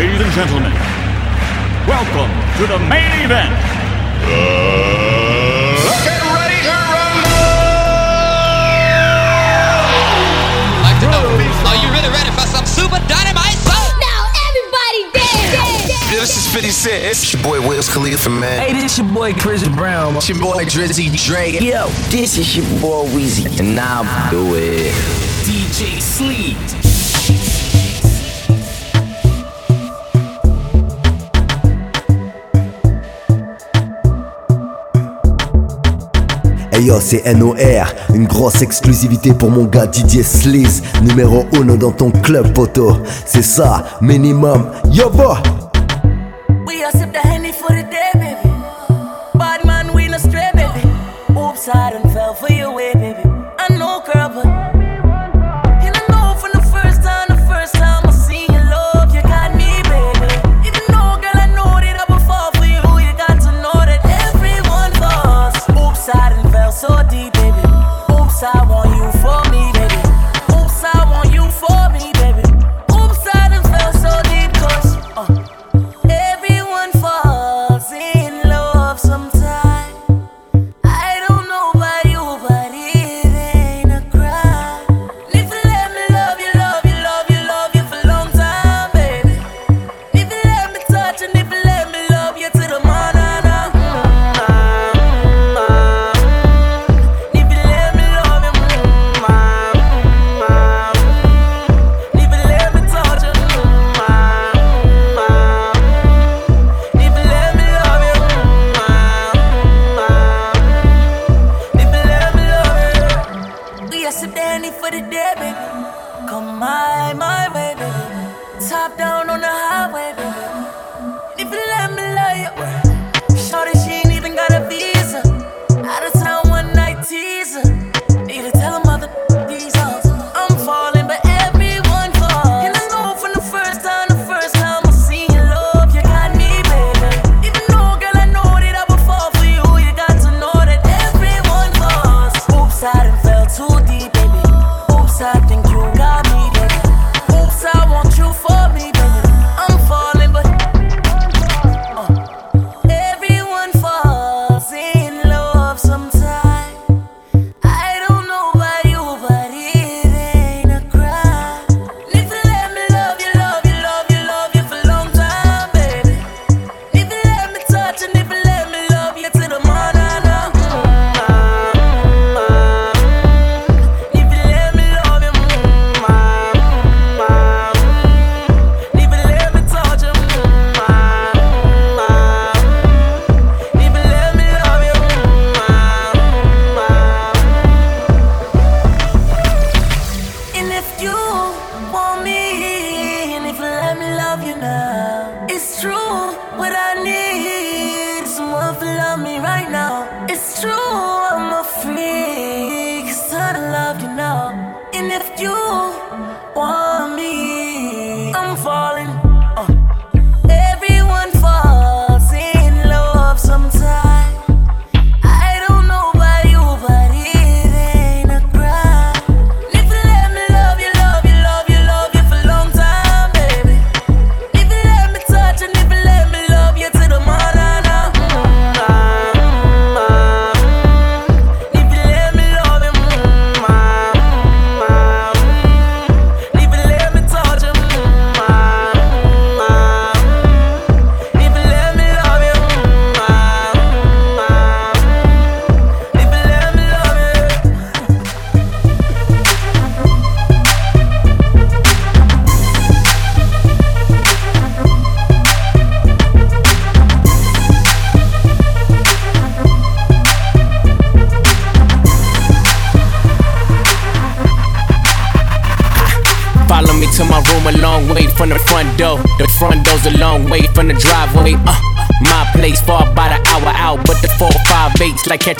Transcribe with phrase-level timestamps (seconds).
[0.00, 0.72] Ladies and gentlemen,
[1.86, 3.52] welcome to the main event.
[4.24, 4.96] Uh...
[6.08, 7.36] Get ready to rumble!
[10.80, 11.20] Like to know,
[11.68, 13.60] are you really ready for some super dynamite?
[14.00, 16.08] Now everybody dance.
[16.08, 17.04] this is 50 Cent.
[17.04, 18.58] It's your boy Wiz Khalifa, man.
[18.58, 20.16] Hey, this is your boy Chris Brown.
[20.16, 21.60] It's your boy Drizzy Drake.
[21.60, 23.60] Yo, this is your boy Weezy.
[23.60, 24.94] And now do it.
[25.44, 26.89] DJ Sleep.
[36.80, 37.54] Ayo, hey c'est NOR,
[38.14, 42.96] une grosse exclusivité pour mon gars Didier Sliss, numéro 1 dans ton club, poto.
[43.26, 44.70] C'est ça, minimum.
[44.90, 45.36] Yo, boy!
[46.66, 48.50] We are sip the Henny for the day, baby.
[49.34, 50.88] Bad man, we no stray, baby.
[51.38, 52.09] Oops, I don't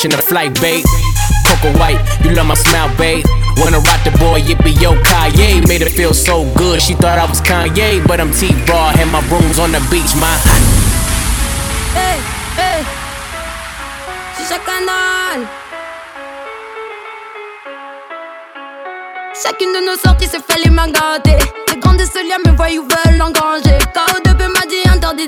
[0.00, 0.84] catching a flight, bait.
[1.46, 3.24] Coco White, you love my smile, babe.
[3.56, 4.94] When I rock the boy, it be yo
[5.68, 8.06] Made her feel so good, she thought I was Kanye.
[8.06, 10.32] But I'm T-Raw, and my room's on the beach, my.
[19.60, 20.86] De nos sorties se fait les mains.
[20.86, 23.78] Les grandes se liens, me voient, ils veulent engager.
[23.94, 24.20] K.O.
[24.24, 25.26] 2 m'a dit interdit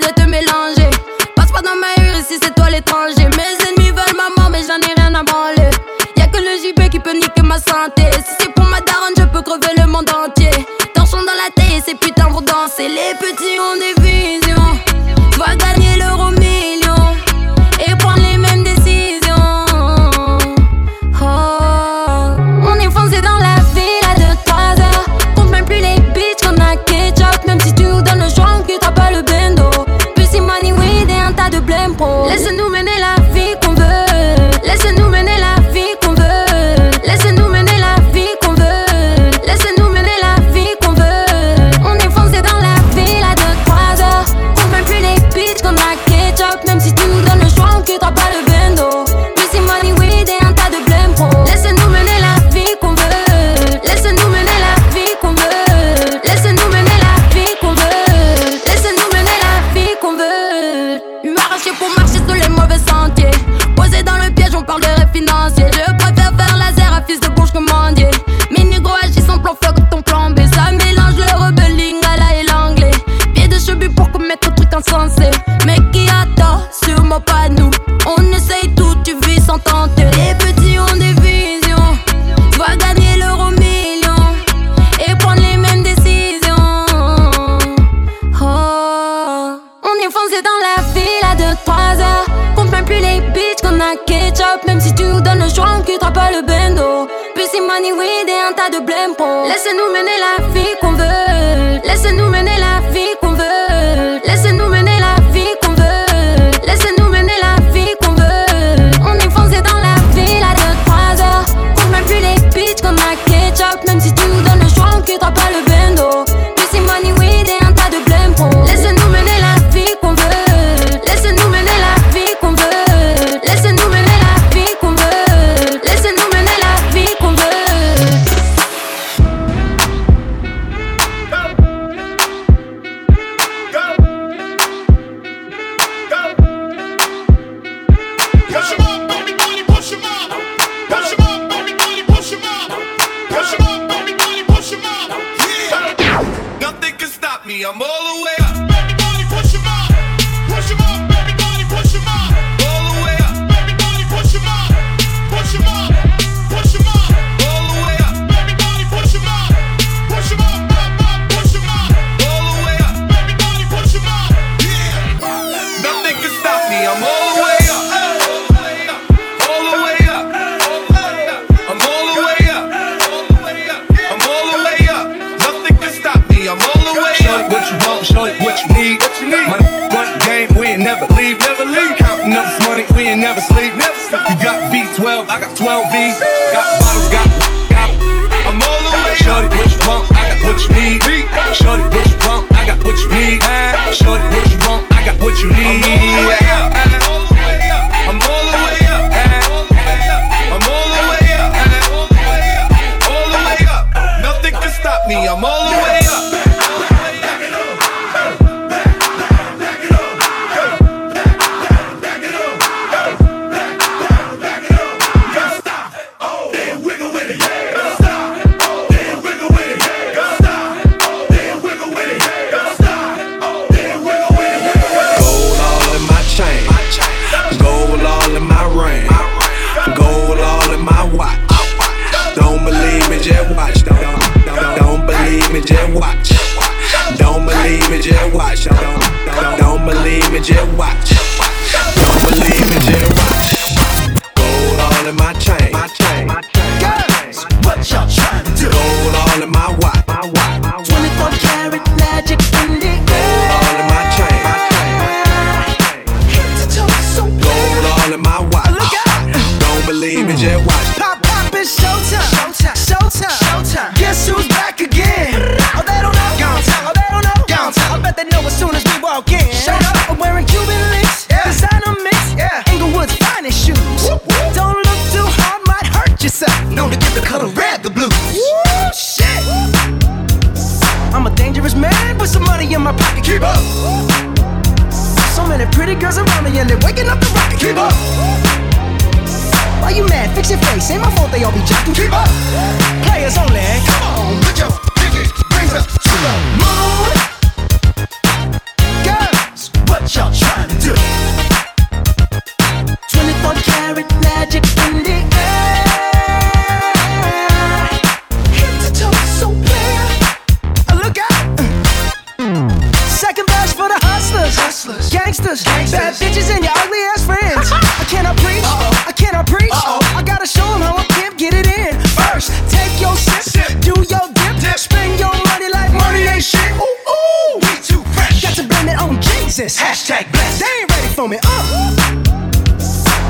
[314.93, 317.71] hustlers, gangsters, gangsters, bad bitches, and your ugly ass friends.
[317.73, 318.03] Uh-huh.
[318.03, 319.09] I cannot preach, Uh-oh.
[319.09, 319.73] I cannot preach.
[319.73, 320.19] Uh-oh.
[320.19, 321.97] I gotta show them how I pimp get it in.
[322.13, 323.81] First, take your sip, sip.
[323.81, 326.73] do your dip, dip, spend your money like money, money ain't shit.
[326.77, 328.43] Ooh, ooh, we too fresh.
[328.43, 329.79] Got to blame it on Jesus.
[329.79, 330.61] Hashtag blessed.
[330.61, 331.39] They ain't ready for me.
[331.45, 331.63] Uh.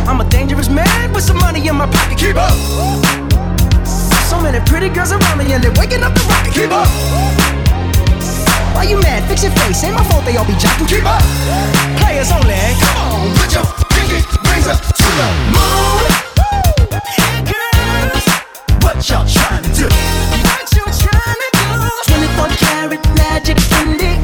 [0.09, 2.19] I'm a dangerous man with some money in my pocket.
[2.19, 2.55] Keep up.
[4.27, 6.55] So many pretty girls around me, and they're waking up the rocket.
[6.55, 6.89] Keep up.
[8.75, 9.29] Why you mad?
[9.29, 9.85] Fix your face.
[9.85, 10.89] Ain't my fault they all be jocking.
[10.89, 11.23] Keep up.
[12.01, 12.57] Players only.
[12.81, 16.03] Come on, put your pinky rings up to the moon.
[17.51, 18.27] Girls,
[18.83, 19.89] what y'all trying to do?
[20.47, 21.67] What you trying to do?
[22.07, 24.22] 24 karat magic candy.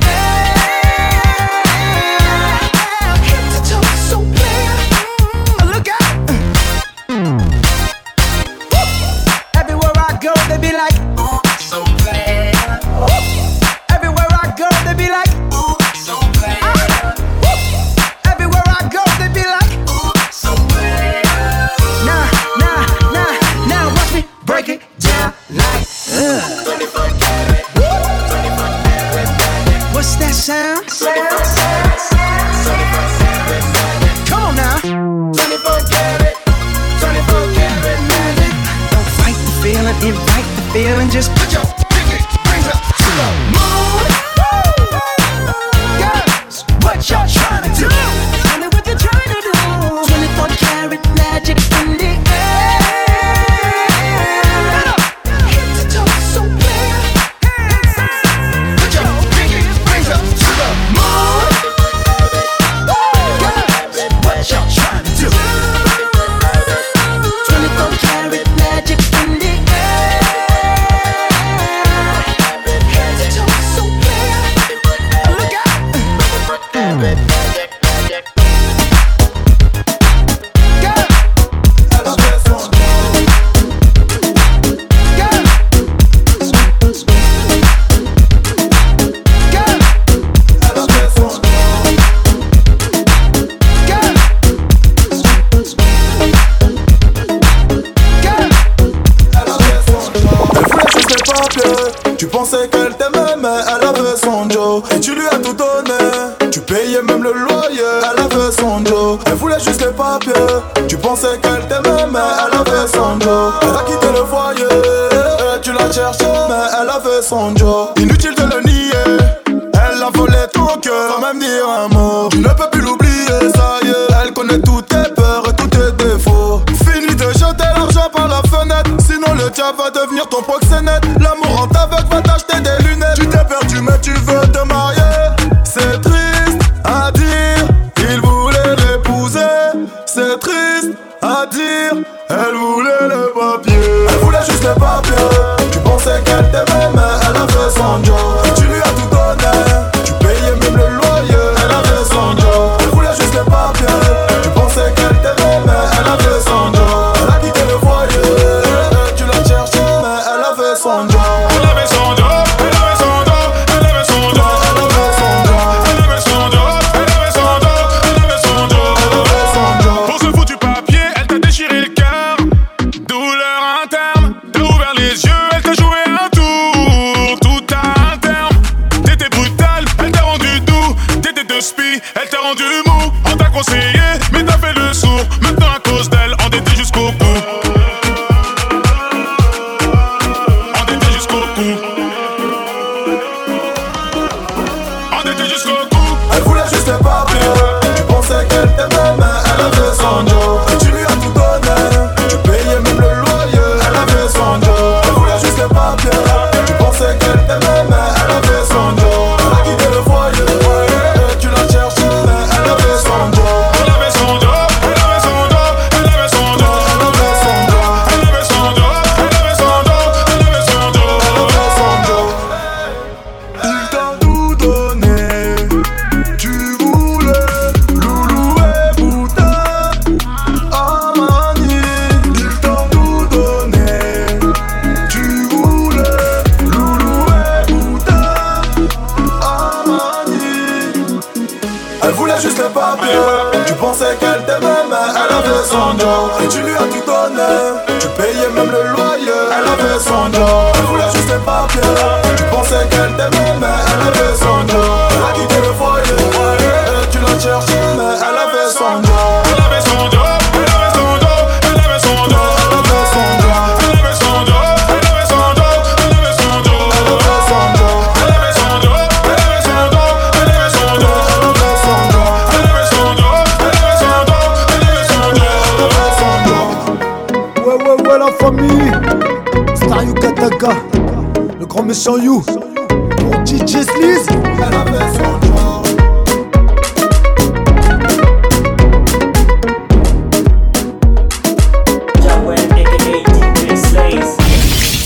[161.20, 162.17] I love it so much.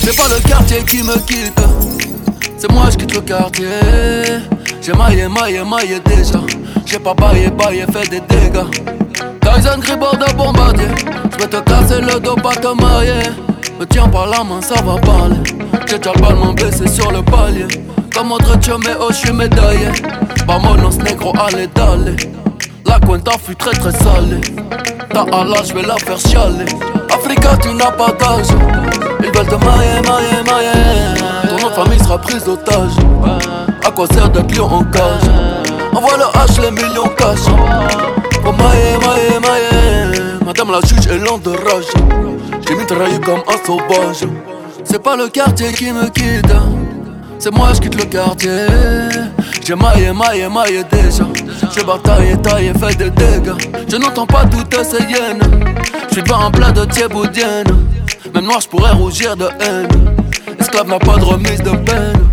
[0.05, 1.61] C'est pas le quartier qui me quitte,
[2.57, 3.67] c'est moi je quitte le quartier.
[4.81, 6.39] J'ai maillé, maillé, maillé déjà.
[6.87, 8.71] J'ai pas baillé, baillé, fait des dégâts.
[9.41, 10.87] Tyson Gribord de bombardier.
[11.37, 13.29] J'vais te casser le dos, pas te mailler.
[13.81, 15.62] Me tiens par la main, ça va parler.
[15.93, 17.67] J'ai déjà le ballon baissé sur le palier.
[18.15, 19.89] Comme autre mais oh, j'suis médaillé.
[20.47, 22.17] Vamonos négro, allez, d'aller.
[22.87, 24.41] La cuenta fut très très salée.
[25.11, 26.65] Ta Allah, j'vais la faire chialer.
[27.13, 28.47] Africa, tu n'as pas d'âge.
[29.21, 31.21] Ils veulent te mailler, mailler, mailler.
[31.51, 32.93] Ton nom de famille sera prise d'otage.
[33.85, 35.29] À quoi sert d'être lion en cage?
[35.95, 37.45] Envoie le H, les millions cash.
[38.43, 40.23] Pour mailler, mailler, mailler.
[40.43, 41.93] Madame la juge est lente de rage.
[42.67, 44.27] J'ai mitraillé comme un sauvage.
[44.93, 46.53] C'est pas le quartier qui me quitte.
[47.39, 48.67] C'est moi, je quitte le quartier.
[49.65, 51.25] J'ai maillé, maillé, maillé déjà.
[51.75, 53.55] J'ai bataillé, taillé, fait des dégâts.
[53.89, 55.41] Je n'entends pas toutes ces hyènes.
[56.09, 57.89] Je suis pas en plat de thieboudienne.
[58.35, 59.89] Même noir, je pourrais rougir de haine.
[60.61, 62.29] Esclave n'a pas de remise de peine.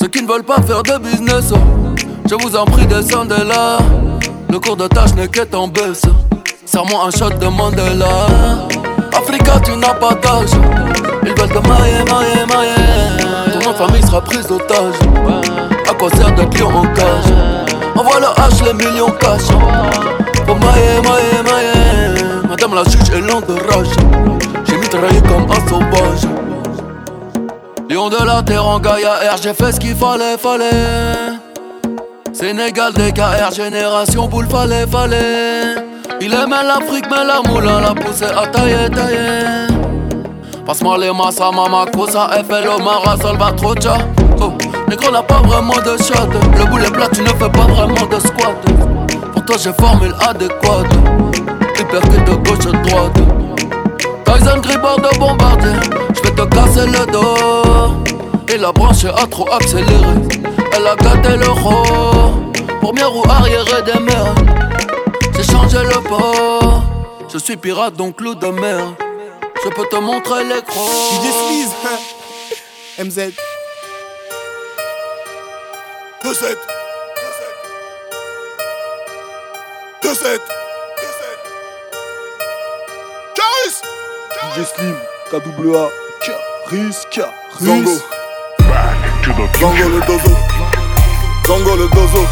[0.00, 1.58] Ceux qui ne veulent pas faire de business, oh,
[2.26, 3.80] je vous en prie, descendez là.
[4.50, 6.06] Le cours de tâche n'est qu'être en baisse.
[6.64, 8.26] Serre-moi un shot de Mandela.
[9.28, 10.50] Africa, tu n'as pas d'âge.
[11.22, 13.52] Ils veulent te mailler, mailler.
[13.52, 14.94] Ton nom famille sera prise d'otage.
[15.86, 17.32] À quoi sert en cage
[17.94, 19.48] Envoie le H, les millions cash.
[20.46, 22.48] Pour mailler, mailler, mailler.
[22.48, 23.88] Madame la juge est lente de rage.
[24.66, 26.22] J'ai mitraillé comme un sauvage.
[27.90, 31.36] Lion de la terre en Gaïa R, j'ai fait ce qu'il fallait, fallait.
[32.32, 35.87] Sénégal, DKR, génération boule, fallait, fallait.
[36.20, 39.68] Il aimait l'Afrique, mais la moulin l'a poussé à tailler, tailler.
[40.66, 43.98] Passe-moi les massa, mama, cosa, FLO, Mara, Salvatrocha.
[44.40, 44.52] Oh,
[44.88, 46.28] négro n'a pas vraiment de shot.
[46.58, 48.56] Le boulet plat, tu ne fais pas vraiment de squat.
[49.32, 50.92] Pour toi, j'ai formule adéquate.
[51.78, 53.18] Hypercute de gauche à droite.
[54.24, 55.70] Tyson Gribord de bombardier.
[56.14, 58.04] J'vais te casser le dos.
[58.52, 60.14] Et la branche a trop accéléré.
[60.76, 61.82] Elle a gâté le roi.
[62.80, 64.57] Première roue arrière des mers.
[65.62, 66.82] J'ai changé le port.
[67.32, 68.94] Je suis pirate donc loup de mer.
[69.64, 70.86] Je peux te montrer l'écran.
[70.86, 71.74] DJ Sleaze,
[72.98, 73.32] MZ.
[76.24, 76.56] 2-7
[80.02, 80.38] 2-7
[83.34, 83.82] Caris
[84.42, 84.96] DJ Slim,
[85.30, 85.88] KWA,
[86.20, 87.30] Caris, Caris.
[87.60, 87.96] Zango.
[89.58, 90.36] Zango le dozo.
[91.46, 92.26] Zango le dozo.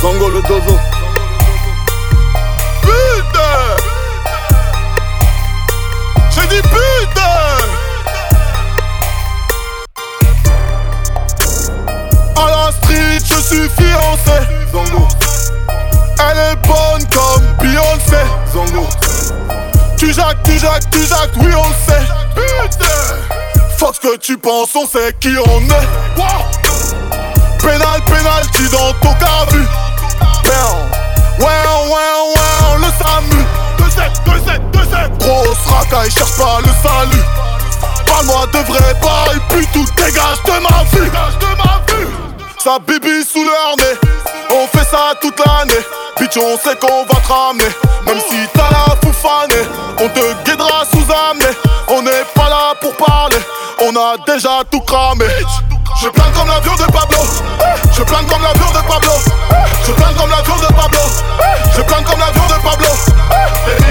[0.00, 0.89] Zango le dozo
[6.50, 7.20] Dit putain
[12.36, 14.38] À la street je suis fiancé.
[14.72, 15.06] Zango
[16.18, 18.22] Elle est bonne comme Beyoncé.
[18.52, 18.86] Zango
[19.96, 22.06] Tu jacques, tu jacques, tu jacques, oui on le sait.
[22.34, 22.86] Putain
[23.78, 25.88] Fuck ce que tu penses, on sait qui on est.
[26.16, 26.44] Wow.
[27.60, 29.64] Pénal, pénalty dans ton cabu.
[31.38, 33.42] Ouais, ouais, ouais, le SAMU
[33.78, 37.24] 2-7, 2-7, 2-7 Grosse racaille, cherche pas le salut.
[38.06, 41.10] Parle-moi de vrai bail, puis tout dégage de ma vue
[42.58, 44.10] Sa bibi sous nez
[44.50, 45.80] On fait ça toute l'année.
[46.18, 47.70] Bitch on sait qu'on va te ramener.
[48.06, 49.66] Même si t'as la foufanée
[49.98, 51.56] On te guidera sous amener.
[51.88, 53.38] On n'est pas là pour parler.
[53.82, 55.24] On a déjà tout cramé.
[56.02, 57.18] Je plane comme l'avion de Pablo.
[57.92, 59.12] Je plane comme l'avion de Pablo.
[59.86, 61.00] Je plane comme l'avion de Pablo.
[61.76, 63.89] Je plane comme l'avion de Pablo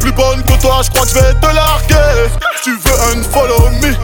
[0.00, 2.30] plus bonne que toi, je crois que je vais te larguer.
[2.62, 3.94] Tu veux un follow me?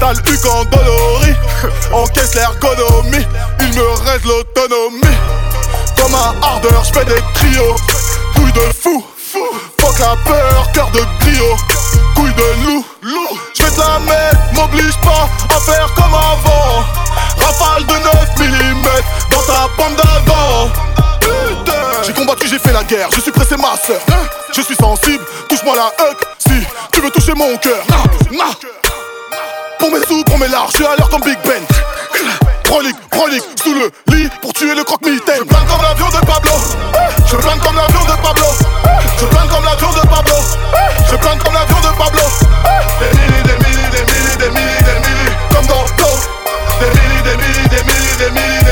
[0.00, 1.34] T'as le huc en dolorie
[1.92, 3.26] Encaisse l'ergonomie
[3.60, 5.16] Il me reste l'autonomie.
[5.96, 7.76] Comme un ardeur, je fais des trios.
[8.34, 9.04] Couille de fou.
[9.80, 11.56] Fuck la peur, cœur de griot.
[12.14, 13.38] Couille de loup, loup.
[13.56, 16.84] Je vais te la mettre, m'oblige pas à faire comme avant.
[17.38, 18.82] Rafale de 9 mm
[19.30, 19.96] dans ta pomme
[22.84, 24.00] la guerre, je suis pressé ma soeur
[24.54, 27.82] Je suis sensible, touche-moi la huc Si tu veux toucher mon cœur
[29.78, 31.62] Pour mes sous, pour mes larges, je suis à l'heure comme Big Ben
[33.24, 35.38] métallique sous le lit pour tuer le croque-mitaine.
[35.38, 36.50] Je plane comme l'avion de Pablo.
[37.26, 38.46] Je plane comme l'avion de Pablo.
[39.18, 40.34] Je plane comme l'avion de Pablo.
[41.10, 42.22] Je plane comme l'avion de Pablo.
[43.00, 46.10] Des milli, des milli, des milli, des milli, des milli, comme dans Go.
[46.80, 48.63] Des milli, des milli, des milli, des milli,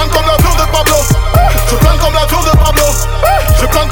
[0.00, 0.96] plane comme l'avion de Pablo.
[1.68, 2.84] Je plane comme l'avion de Pablo.
[3.60, 3.88] Je plane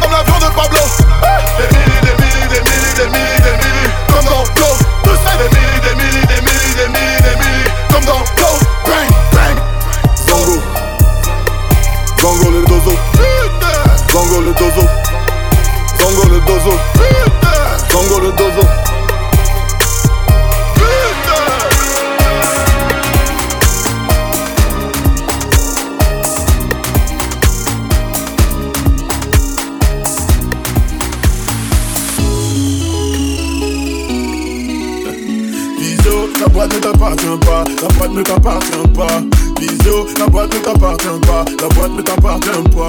[42.49, 42.89] t'appartient pas.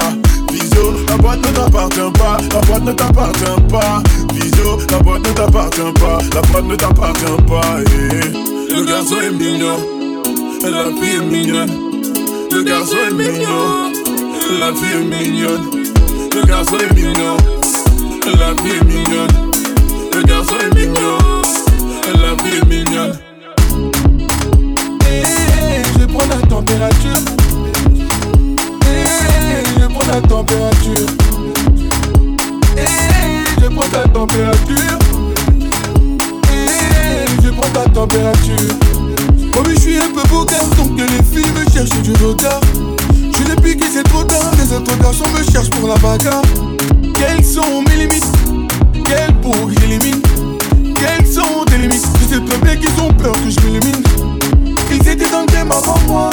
[0.51, 4.03] Visio, la boîte ne t'appartient pas, la boîte ne t'appartient pas.
[4.33, 7.75] Visio, la boîte ne t'appartient pas, la boîte ne t'appartient pas.
[7.79, 8.73] eh.
[8.73, 9.77] Le garçon est mignon,
[10.63, 11.71] la fille est mignonne.
[12.51, 13.91] Le garçon est mignon,
[14.59, 15.69] la fille est mignonne.
[16.33, 17.37] Le garçon est mignon,
[18.25, 19.51] la fille est mignonne.
[20.13, 21.17] Le garçon est mignon.
[22.15, 23.17] La vie est mignonne.
[25.11, 27.38] Eh, je prends la température.
[30.21, 31.05] La température.
[32.75, 34.99] Eh, je prends ta température.
[36.51, 38.75] Eh, je prends ta température.
[39.53, 42.59] Comme je suis un peu bouquin, donc que les filles me cherchent du regard.
[43.37, 44.51] Je l'ai piqué, c'est trop tard.
[44.57, 46.41] Les autres garçons me cherchent pour la bagarre.
[47.15, 48.27] Quelles sont mes limites?
[49.05, 50.21] Quelles pour que j'élimine
[50.95, 52.05] Quelles sont tes limites?
[52.21, 54.03] Je sais très bien qu'ils ont peur que je m'élimine.
[54.91, 56.29] Ils étaient dans le game avant moi,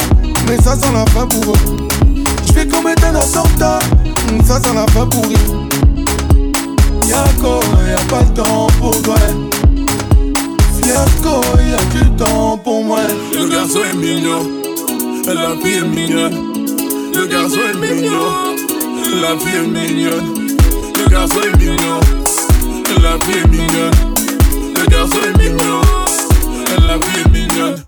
[0.49, 1.86] mais ça sent la fin pour eux.
[2.57, 3.77] Fais commettre un attentat,
[4.43, 5.67] ça sent la fin pour eux.
[7.07, 9.15] Y'a quoi, y'a pas de temps pour toi.
[10.83, 13.01] Y'a quoi, y'a du temps pour moi.
[13.31, 14.49] Le garçon est mignon,
[15.27, 16.33] la fille est mignonne.
[17.13, 18.55] Le garçon est mignon,
[19.21, 20.47] la fille est mignonne.
[20.95, 21.99] Le garçon est mignon,
[23.03, 23.93] la fille est mignonne.
[24.75, 25.81] Le garçon est mignon,
[26.87, 27.83] la fille est mignonne.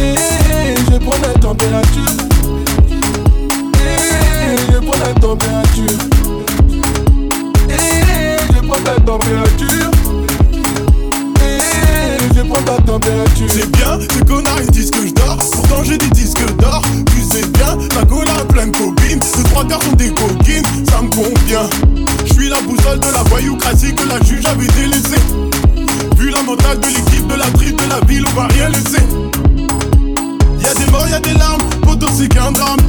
[0.00, 2.25] Eh, je prends la température.
[4.86, 5.98] Eh, prends la température.
[7.70, 9.90] Eh, je prends ta température.
[11.40, 13.46] Eh, je prends ta température.
[13.48, 15.38] C'est bien, ces connards ils disent que je dors.
[15.38, 16.82] Pourtant j'ai des disques d'or.
[17.06, 19.18] Tu sais bien, la cola plein de copines.
[19.36, 21.68] Deux, trois gars sont des coquines, ça me convient.
[22.24, 25.22] Je suis la boussole de la voyoucratie que la juge avait délaissée.
[26.16, 29.02] Vu la mentale de l'équipe de la tripe de la ville, on va rien laisser.
[30.60, 32.80] Y'a des morts, y'a des larmes, poto c'est qu'un drame.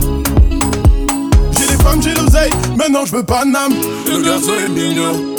[1.88, 3.74] Femmes, j'ai l'oseille, maintenant je veux pas d'âme.
[4.12, 5.36] Le garçon est mignon,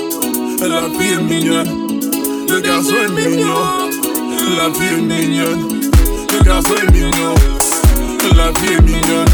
[0.61, 1.68] la fille est mignonne.
[2.48, 3.90] Le garçon est mignon,
[4.56, 5.80] la fille est mignonne.
[6.32, 7.34] Le garçon est mignon,
[8.34, 9.28] la fille est mignonne.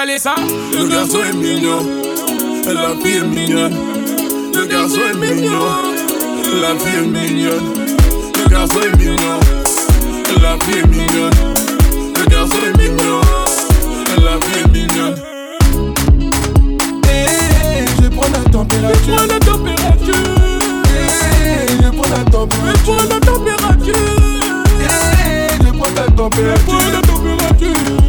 [0.00, 0.34] Caler ça.
[0.72, 1.80] Le garçon est mignon,
[2.66, 3.76] la fille est mignonne.
[4.54, 5.60] Le garçon est mignon,
[6.62, 7.74] la fille est mignonne.
[8.34, 9.40] Le garçon est mignon,
[10.42, 11.38] la fille est mignonne.
[12.16, 13.20] Le garçon est mignon,
[14.24, 15.16] la fille est mignonne.
[17.04, 18.98] Eh, je prends la température.
[19.04, 20.14] Je prends la température.
[20.96, 22.72] Eh, je prends la température.
[22.74, 23.94] Je prends la température.
[24.80, 25.58] Eh,
[26.16, 26.56] température.
[26.56, 27.99] Je prends la température.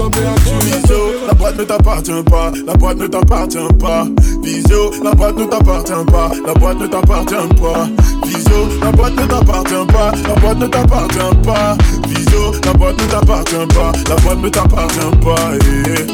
[0.00, 4.06] La boîte ne t'appartient pas, la boîte ne t'appartient pas.
[4.42, 7.86] Visio, la boîte ne t'appartient pas, la boîte ne t'appartient pas.
[8.24, 11.76] Visio, la boîte ne t'appartient pas, la boîte ne t'appartient pas.
[12.08, 15.52] Visio, la boîte ne t'appartient pas, la boîte ne t'appartient pas.
[15.66, 16.06] eh.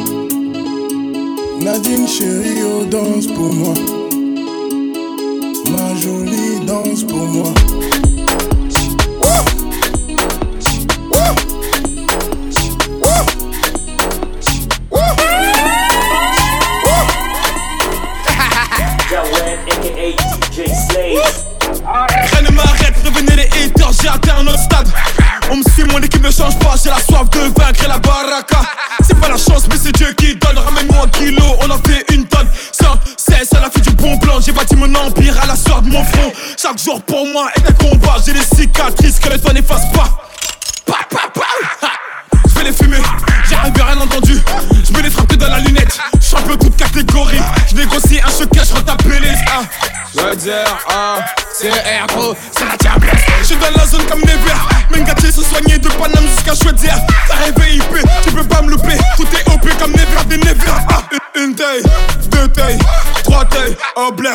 [1.65, 3.75] Nadine chérie, oh danse pour moi.
[5.71, 7.53] Ma jolie danse pour moi.
[50.49, 51.19] Hein.
[51.53, 52.37] c'est R gros.
[53.41, 54.55] Je suis dans la zone comme Never,
[54.95, 56.99] Mengaché se soigner de Paname jusqu'à Chaudière.
[57.27, 60.71] T'as rêvé IP, tu peux pas me louper, tout est OP comme Never des Never.
[60.89, 61.03] Ah,
[61.35, 61.83] une, taille,
[62.31, 62.79] deux tailles,
[63.25, 64.31] trois tailles, oh blé.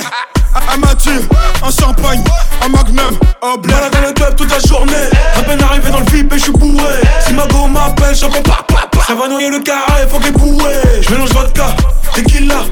[0.74, 1.22] Un Mathieu,
[1.66, 2.24] un champagne,
[2.62, 3.74] un magnum, oh blé.
[3.94, 4.94] dans le club toute la journée,
[5.38, 6.96] à peine arrivé dans le VIP et je suis bourré.
[7.26, 9.04] Si ma go m'appelle, j'entends pas, pas, pas.
[9.08, 10.74] Ça va noyer le carré, faut qu'il bourré.
[11.02, 11.68] Je mélange vodka,
[12.14, 12.64] tequila,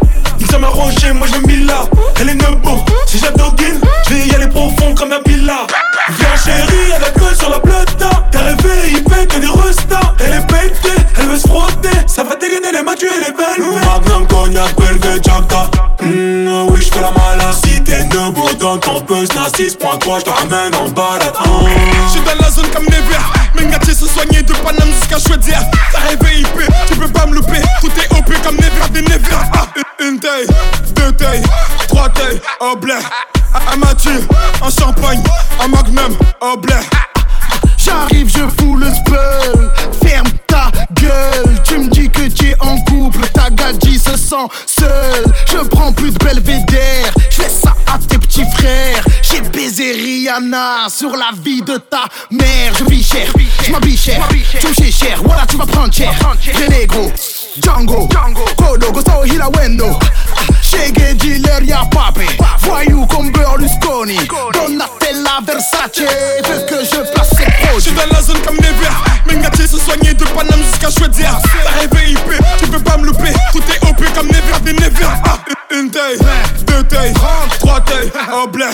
[0.52, 1.84] ça m'a rangé, moi je me là.
[2.20, 5.66] Elle est nebo, si j'adoguine, je vais y aller profond comme un pila.
[6.10, 8.10] Viens chérie, elle a sur la plata.
[8.32, 10.14] T'as rêvé, il fait que des restas.
[10.20, 11.98] Elle est pétée, elle veut se frotter.
[12.06, 13.66] Ça va dégainer les matchs et les belles.
[13.84, 15.72] Magnum, cognac, Belvé, Jacta.
[16.02, 17.69] Hmm, oui, je fais la malade.
[17.90, 21.34] T'es nebo dans ton buzz, n'a 6.3, je te ramène en balade.
[21.44, 21.66] Oh.
[22.06, 23.18] Je suis dans la zone comme Never.
[23.56, 25.58] Mengati se soigner de Paname jusqu'à choisir.
[25.92, 27.62] T'as rêvé IP, tu peux pas me louper.
[27.82, 29.36] Tout est OP comme Never des Never.
[29.54, 29.66] Ah,
[30.00, 30.46] une- une taille,
[30.96, 31.42] deux tailles,
[31.88, 32.94] trois tailles, au blé.
[33.54, 34.22] À Mathieu,
[34.62, 35.24] en champagne,
[35.60, 36.76] en magnum, au blé.
[37.78, 39.72] J'arrive, je fous le spell.
[40.04, 41.56] Ferme ta gueule.
[41.64, 43.26] Tu me dis que tu es en couple.
[43.34, 45.26] Ta gadji se sent seule.
[45.52, 47.12] Je prends plus de belvédère.
[50.24, 52.74] Rihanna sur la vie de ta mère.
[52.78, 53.28] Je vis cher,
[53.64, 54.20] je m'habille cher.
[54.60, 56.12] Tu me cher, voilà, tu vas prendre cher.
[56.56, 57.10] Renegro,
[57.62, 58.08] Django,
[58.58, 59.98] Kodo, Gosto, Hilawendo.
[60.62, 62.28] Shege, dealer, y'a papé.
[62.60, 64.18] Voyou comme Berlusconi.
[64.54, 66.02] Donatella, Versace.
[66.02, 67.82] Veux que je place ses Je produits.
[67.82, 68.92] suis dans la zone comme Never.
[69.26, 71.32] Mengati se soigner de Paname jusqu'à choisir.
[71.64, 73.32] T'as rêvé IP, tu peux pas me louper.
[73.54, 75.06] Tout est OP comme Never des Never.
[75.26, 75.40] Ah,
[75.72, 76.18] une- une taille,
[76.68, 77.14] deux tailles,
[77.82, 78.12] trois tailles,
[78.44, 78.66] au blé.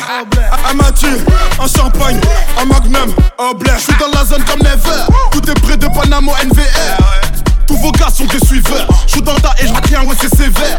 [0.70, 1.18] À Mathieu,
[1.60, 2.20] en champagne,
[2.62, 3.72] en magnum, au blé.
[3.78, 5.06] Je suis dans la zone comme Never.
[5.32, 6.98] Tout est près de Panamo NVR.
[7.68, 8.88] Tous vos gars sont des suiveurs.
[9.08, 10.78] Je suis dans ta et je retiens, ouais, c'est sévère.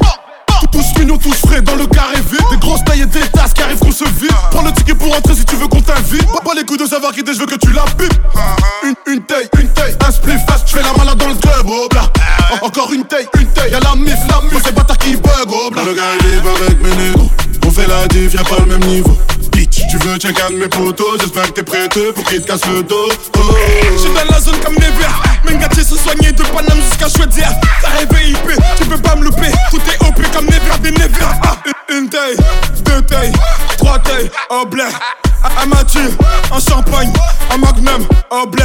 [0.72, 2.40] Tous mignons, tous frais dans le carré vide.
[2.50, 4.30] Des grosses tailles et des tasses qui arrivent qu'on se vide.
[4.50, 6.26] Prends le ticket pour rentrer si tu veux qu'on t'invite.
[6.32, 8.12] Pas, pas les coups de savoir qui t'es, je veux que tu la pipes.
[8.82, 11.66] Une, une taille, une taille, un split fast, je fais la malade dans le club,
[11.66, 12.02] oh bla.
[12.62, 15.48] En- Encore une taille, une taille, y'a la mif, la mif, c'est bâtard qui bug,
[15.48, 15.82] oh bla.
[15.84, 17.30] Le gars il est avec mes négros
[17.76, 19.16] fait la diff, y'a pas le même niveau
[19.52, 22.46] Bitch, tu veux check un de mes potos J'espère que t'es prêté pour qu'il te
[22.46, 23.08] casse le dos
[23.38, 23.40] oh.
[23.92, 25.08] Je suis dans la zone comme Never.
[25.44, 27.48] Mengati se soigner de Paname jusqu'à choisir.
[27.82, 29.50] T'as rêvé IP, tu peux pas me louper.
[29.70, 31.26] Tout est OP comme Never des Never.
[31.42, 31.56] Ah,
[31.90, 32.36] une- taille,
[32.84, 33.32] deux tailles,
[33.78, 34.84] trois tailles, au blé.
[35.42, 36.10] À Mathieu,
[36.50, 37.12] en champagne,
[37.50, 38.64] en magnum, au blé.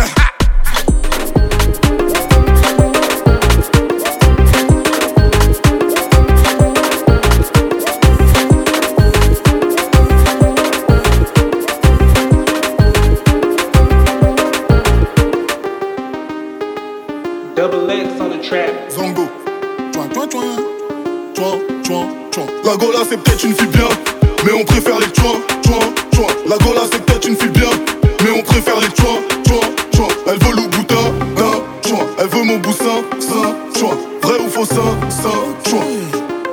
[17.62, 18.89] Double X on the track.
[18.89, 20.28] Tchouin, tchouin, tchouin
[21.36, 23.88] Tchouin, tchouin, tchouin La Gola c'est peut-être une fille bien
[24.43, 25.80] Mais on préfère les tchouin, tchouin,
[26.12, 27.69] tchouin La Gola c'est peut-être une fille bien
[28.24, 29.60] Mais on préfère les tchouin, tchouin,
[29.93, 30.95] tchouin Elle veut le boutin,
[31.38, 35.30] d'un, tchouin Elle veut mon boussin, ça, tchouin Vrai ou faux, ça, ça,
[35.63, 35.84] tchouin,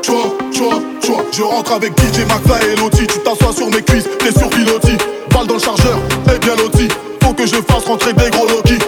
[0.02, 3.06] tchouin Je rentre avec DJ Maxa et Loti.
[3.06, 4.98] Tu t'assois sur mes cuisses, t'es sur pilotis
[5.32, 6.88] Balle dans le chargeur, et bien loti.
[7.22, 8.78] Faut que je fasse rentrer des gros Loki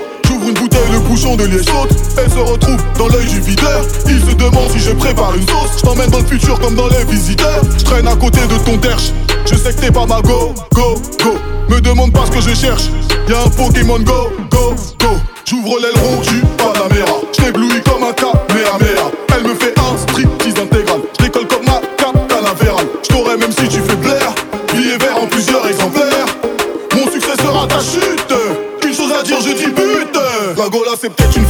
[1.21, 3.83] de Elle se retrouve dans l'œil du videur.
[4.07, 5.77] Il se demande si je prépare une sauce.
[5.77, 7.61] Je t'emmène dans le futur comme dans les visiteurs.
[7.79, 9.13] Je traîne à côté de ton derche.
[9.45, 11.35] Je sais que t'es pas ma go, go, go.
[11.69, 12.85] Me demande pas ce que je cherche.
[13.29, 15.09] Y'a un Pokémon go, go, go.
[15.45, 16.40] J'ouvre l'aileron, j'suis
[31.01, 31.50] c'est peut-être une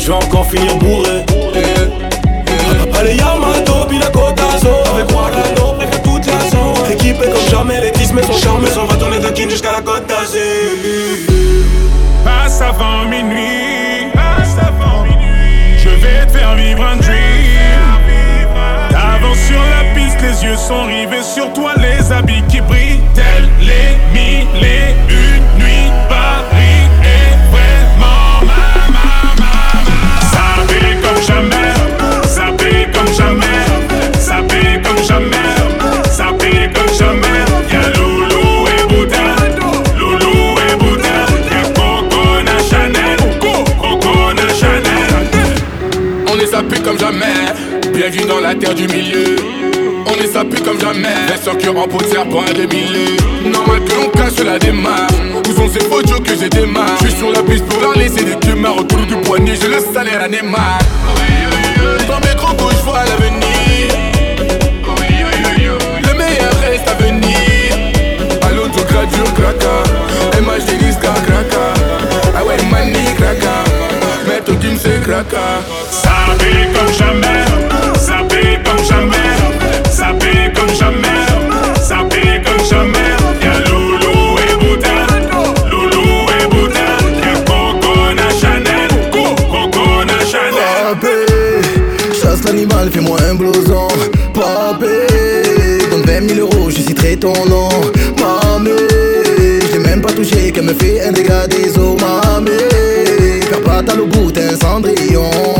[0.00, 1.24] je vais encore finir bourré.
[2.98, 4.68] Allez, Yamato, Pinacotazo.
[4.94, 6.92] Avec moi, Rano, préfère toute la zone.
[6.92, 8.68] Équipé comme jamais, les 10 sont charmés.
[8.80, 10.40] On va tourner de Kin jusqu'à la côte d'Azur.
[12.24, 14.10] Passe avant minuit.
[14.14, 15.78] Passe avant minuit.
[15.78, 17.20] Je vais te faire vivre un dream.
[18.90, 23.48] T'avances sur la piste, les yeux sont rivés sur toi, les habits qui brillent, tels
[23.60, 25.19] les mille et
[48.18, 49.36] dans la terre du milieu.
[50.06, 51.08] On est sapé comme jamais,
[51.44, 53.16] sans cœur en peau de serpent à des milliers.
[53.44, 55.12] Normal que l'on cache la démarche.
[55.48, 58.24] Où sont ces photos que j'ai démarre Je suis sur la piste pour leur laisser
[58.24, 60.78] des queues Autour du poignet, j'ai le salaire à Neymar.
[62.08, 63.88] Dans mes gros je vois l'avenir.
[66.02, 67.28] Le meilleur reste à venir.
[68.42, 69.84] À l'autogradure, craca.
[70.40, 71.74] MH Denis, craca.
[72.36, 73.64] Ah ouais, mani, craca.
[74.26, 76.09] Maître Kim, c'est craca.
[78.90, 79.30] Jamais,
[79.90, 81.22] ça paye comme jamais,
[81.82, 83.10] ça paye comme jamais.
[83.42, 84.96] Y'a Loulou et Bouddha,
[85.70, 86.88] Loulou et Bouddha,
[87.24, 90.68] y'a Coco na Chanel, Coco na Chanel.
[90.92, 91.16] Papé,
[92.20, 93.88] chasse l'animal, fais-moi un blouson.
[94.34, 94.94] Papé,
[95.90, 97.68] donne 20 000 euros, je citerai ton nom.
[98.18, 98.76] Mamé,
[99.72, 101.96] je même pas touché, qu'elle me fait un dégât des eaux.
[102.00, 102.58] Mamé,
[103.50, 105.59] Carpata au bout, t'es un cendrillon.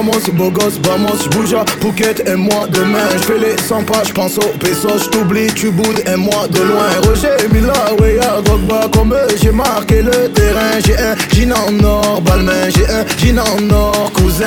[0.00, 3.06] Gamos, beau gosse, vamos, j'bouge à Phuket et moi demain.
[3.20, 6.88] J'fais les 100 pas, j'pense au peso, j't'oublie, tu boudes et moi de loin.
[7.04, 10.80] Roger Mila, Weya, Drogba, comme j'ai marqué le terrain.
[10.86, 14.46] J'ai un jean en or, Balmain, j'ai un jean en or, cousin.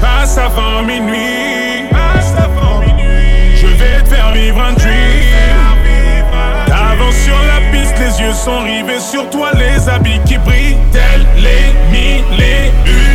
[0.00, 3.56] Passe avant minuit, passe avant minuit.
[3.56, 5.36] Je vais te faire vivre un dream.
[6.66, 11.26] T'avances sur la piste, les yeux sont rivés sur toi, les habits qui brillent, tels
[11.36, 13.09] les mille et une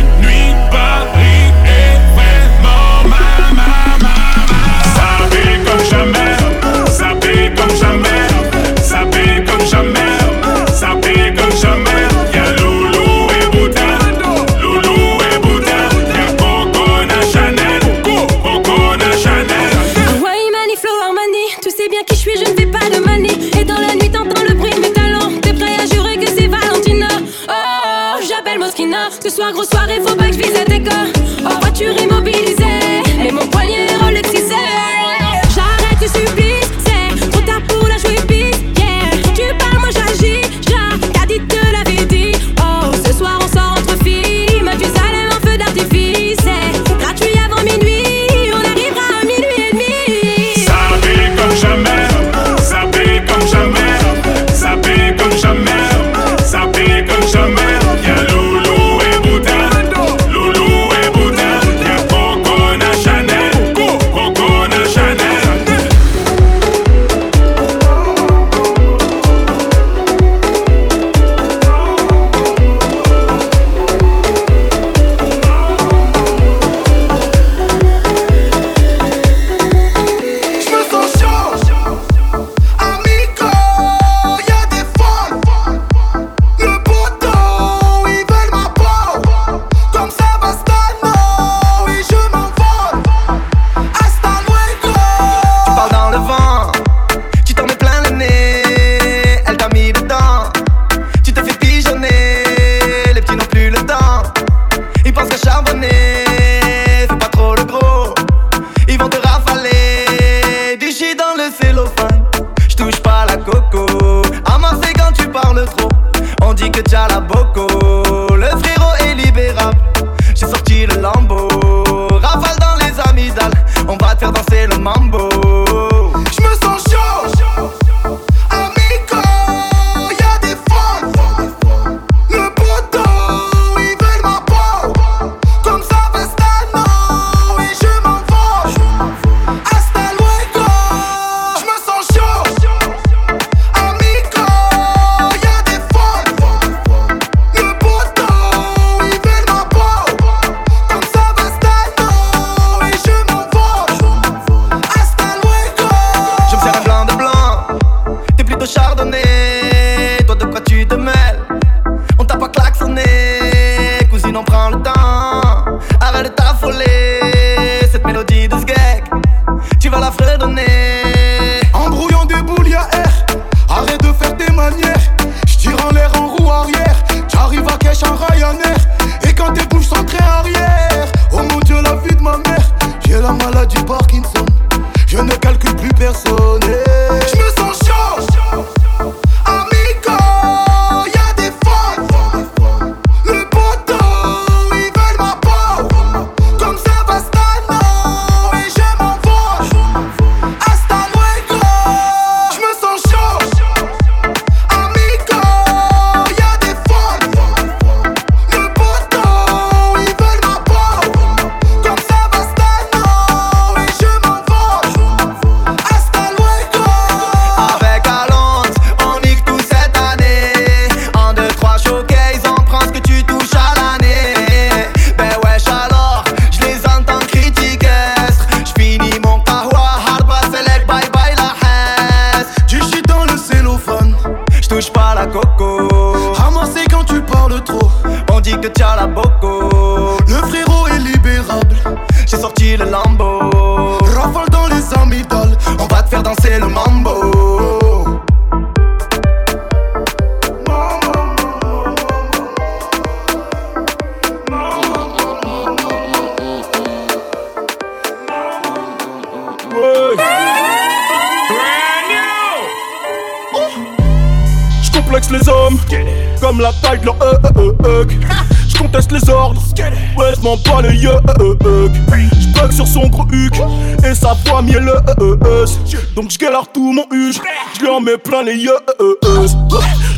[276.26, 277.40] Donc tout mon huc,
[277.80, 278.76] je en mets plein les yeux.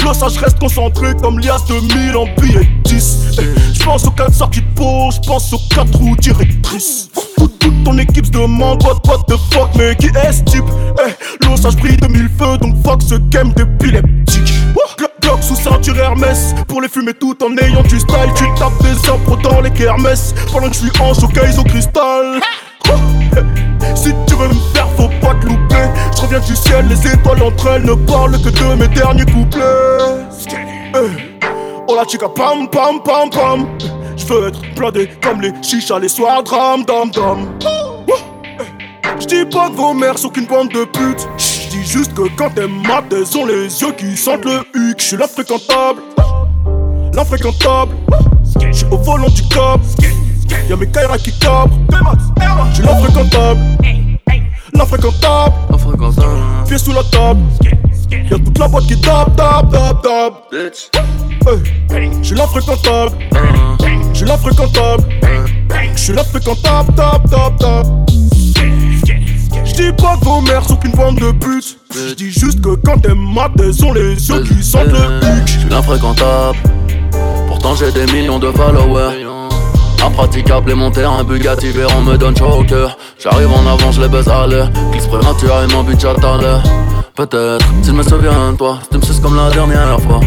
[0.05, 3.37] Là, ça, je reste concentré comme lias de 1000 en billets 10.
[3.75, 7.11] Je pense aux 4 sorties de peau, je pense aux 4 roues directrices.
[7.37, 10.65] Toute, toute ton équipe se demande what, what the fuck, mais qui est ce type?
[11.07, 14.55] Eh, l'eau, ça, je brille de mille feux, donc fuck ce game d'épileptique.
[15.21, 18.33] Glock sous ceinture Hermès, pour les fumer tout en ayant du style.
[18.35, 22.41] Tu tapes des impros dans les kermesses, pendant que je suis en showcase au cristal.
[22.87, 25.85] Eh, Si tu veux me faire, faut pas te louper.
[26.17, 30.25] Je reviens du ciel, les étoiles entre elles ne parlent que de mes derniers couplets.
[30.95, 31.35] Eh,
[31.91, 33.67] Oh la chica pam pam pam pam.
[34.17, 37.47] Je veux être blindé comme les chichas les soirs dram dam dam.
[39.21, 41.27] Je dis pas que vos mères sont qu'une bande de putes.
[41.39, 44.97] Je dis juste que quand elles matent elles ont les yeux qui sentent le huc.
[45.01, 46.01] Je suis l'infréquentable.
[47.15, 47.97] L'infréquentable.
[48.71, 49.81] Je au volant du cop
[50.69, 51.79] Y'a mes Kaira qui cabrent
[52.71, 53.61] Je suis l'infréquentable
[54.75, 55.55] L'infréquentable
[56.67, 57.41] Pieds sous la table
[58.11, 60.55] Y'a toute la boîte qui tape tape tape tape
[61.91, 63.13] Hey, J'suis l'infréquentable
[64.13, 65.05] J'suis l'infréquentable
[65.97, 67.87] J'suis l'infréquentable tap tap tap
[69.65, 73.15] J'dis pas que vos mères sont qu'une bande de putes J'dis juste que quand elles
[73.15, 76.59] matent elles ont les yeux qui sentent le huc J'suis l'infréquentable.
[77.47, 79.25] Pourtant j'ai des millions de followers.
[80.05, 82.97] Impraticable et mon terrain Bugatti Veyron me donne chaud au cœur.
[83.19, 84.71] J'arrive en avant, je les baise à l'air.
[84.93, 86.63] Glisse prématuré et mon à l'heure.
[87.15, 90.21] Peut-être, s'il me souvient de toi, si tu me suces comme la dernière fois.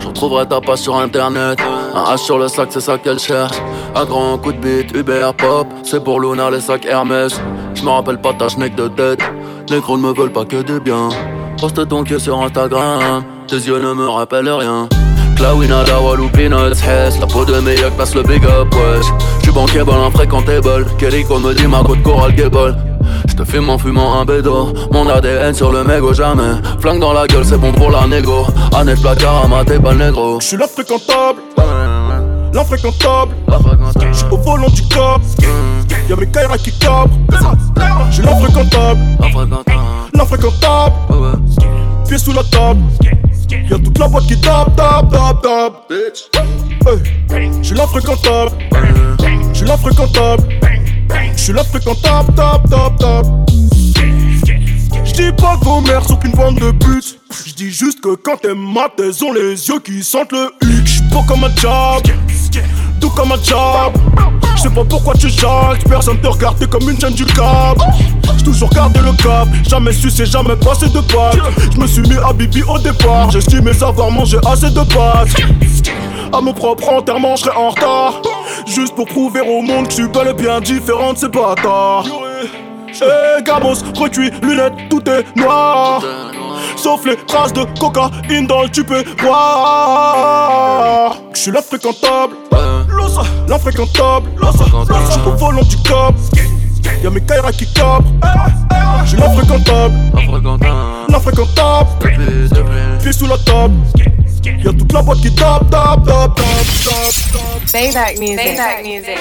[0.00, 1.58] Je retrouverai ta page sur internet.
[1.94, 3.56] Un H sur le sac, c'est ça qu'elle cherche.
[3.94, 5.66] Un grand coup de bite, Uber Pop.
[5.82, 7.38] C'est pour Luna, les sacs Hermès.
[7.74, 9.20] Je me rappelle pas ta schneck de tête.
[9.68, 11.10] Les gros ne me veulent pas que du bien.
[11.60, 13.22] Poste ton cul sur Instagram.
[13.46, 14.88] Tes yeux ne me rappellent rien.
[15.40, 19.06] Clawina, Dawal ou Peanuts, Hess La peau de mes yeux passe le big up, wesh.
[19.40, 20.84] J'suis bankable, infréquentable.
[20.98, 22.76] Kellyco me dit ma côte coral gable
[23.26, 24.74] J'te fume en fumant un bédo.
[24.92, 26.60] Mon ADN sur le mégot jamais.
[26.80, 28.44] Flingue dans la gueule, c'est bon pour la négo.
[28.76, 30.40] Annette placard à mater, pas négro.
[30.42, 31.40] J'suis l'infréquentable.
[32.52, 33.34] L'infréquentable.
[34.12, 35.22] J'suis au volant du cop
[36.06, 37.08] Y'a mes Kaira qui cabrent
[38.10, 39.00] J'suis l'infréquentable.
[40.12, 40.92] L'infréquentable
[42.18, 42.80] Sous la table.
[43.70, 45.92] Y'a toute la boîte qui tape, tape, tape, tape.
[47.32, 48.50] Hey, J'suis l'infréquentable.
[49.54, 50.42] J'suis l'infréquentable.
[51.36, 53.26] J'suis l'infréquentable, tape, tape, tape.
[55.04, 58.98] J'dis pas vos mères sont qu'une bande de putes J'dis juste que quand elles matent
[58.98, 62.02] elles ont les yeux qui sentent le huc J'suis beau comme un job
[63.00, 63.94] Tout comme un job
[64.56, 67.78] J'sais pas pourquoi tu jacques Personne te regarde comme une chaîne du cap
[68.36, 71.38] J'ai toujours gardé le cap Jamais su c'est jamais passé de pâtes
[71.74, 75.28] J'me suis mis à Bibi au départ J'estimais savoir manger assez de pâtes
[76.32, 78.22] à mon propre enterrement, je serai en retard.
[78.66, 82.06] Juste pour prouver au monde que je suis bel et bien différent de ces bâtards.
[83.02, 86.02] Eh, gabos, recuit, lunettes, tout est noir.
[86.76, 89.02] Sauf les traces de cocaïne dans le tupé.
[91.32, 92.36] Je suis l'infréquentable.
[93.48, 94.30] L'infréquentable.
[94.40, 96.14] Je suis au volant du cap.
[97.02, 98.04] Y'a mes Kaira qui cabrent.
[99.04, 99.94] Je suis l'infréquentable.
[101.08, 101.88] L'infréquentable.
[103.00, 103.74] Pieds sous la table.
[104.64, 106.44] Y'a toute la boîte qui tape, tape, tape, tape,
[106.84, 107.72] tape.
[107.72, 108.36] Maybach music.
[108.36, 109.18] Maybach music.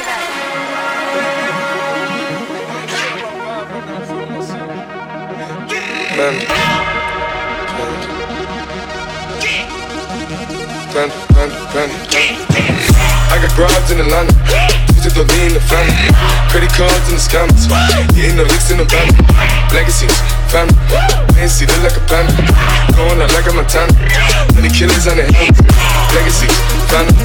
[6.16, 6.36] Pen.
[10.92, 12.68] Pen, pen, pen,
[13.30, 14.34] I got broads in Atlanta.
[14.98, 15.94] You took the lean, the family.
[16.50, 17.70] Credit cards and the scammers.
[18.18, 19.08] Getting the licks in the van.
[19.70, 20.12] Legacies,
[20.50, 20.74] family.
[21.38, 22.34] Fancy, look like a panda.
[22.98, 23.94] Going out like a Montana.
[24.58, 25.56] Many killers on the hand.
[26.12, 26.52] Legacies,
[26.90, 27.16] family.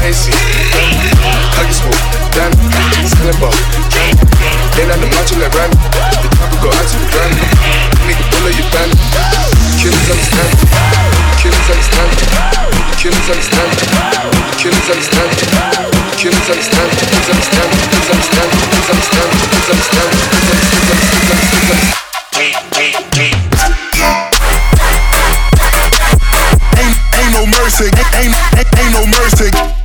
[0.00, 0.32] Fancy,
[0.72, 1.08] family.
[1.54, 2.02] Huggy smoke,
[2.34, 2.52] damn.
[3.06, 3.54] Selling ball,
[3.92, 4.24] candy.
[4.80, 5.78] Ain't on the macho like Randy.
[6.24, 7.36] The top go out to the grand.
[8.08, 8.90] Nigga, pull up your band.
[9.78, 10.50] Killers understand.
[11.38, 12.71] Killers understand
[13.02, 14.62] can't it.
[14.62, 14.70] You
[15.26, 15.42] it.
[16.22, 17.02] You it.
[17.10, 17.90] Misunderstand it.
[17.98, 19.50] Misunderstand it.
[19.50, 20.42] Misunderstand it.
[27.18, 27.90] Ain't no mercy.
[28.14, 28.36] Ain't
[28.78, 29.81] ain't no mercy.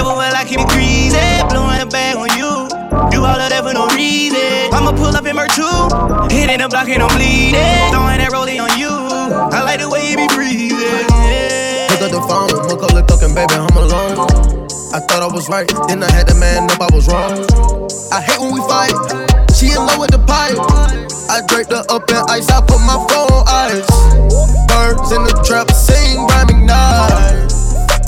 [0.00, 1.20] Never will I keep it greasy.
[1.52, 2.48] Blowing a bag on you.
[3.12, 4.72] Do all of that for no reason.
[4.72, 6.32] I'ma pull up in Mer 2.
[6.32, 7.60] Hitting the block and I'm bleeding.
[7.92, 8.88] Throwing that rollie on you.
[8.88, 10.72] I like the way you be breathing.
[10.72, 11.92] Yeah.
[11.92, 14.24] Pick up the phone, the talking, baby, I'm alone.
[14.96, 17.36] I thought I was right, then I had to man up, I was wrong.
[18.08, 18.96] I hate when we fight.
[19.52, 20.56] She in love with the pipe.
[21.28, 23.84] I draped her up in ice, I put my phone on ice.
[24.64, 26.64] Birds in the trap, sing, rhyming